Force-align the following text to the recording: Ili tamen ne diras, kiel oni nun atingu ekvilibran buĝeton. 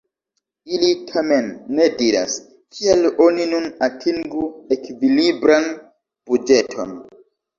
Ili 0.75 0.87
tamen 1.09 1.49
ne 1.79 1.89
diras, 1.99 2.37
kiel 2.77 3.05
oni 3.27 3.45
nun 3.53 3.67
atingu 3.89 4.47
ekvilibran 4.77 5.69
buĝeton. 6.31 6.97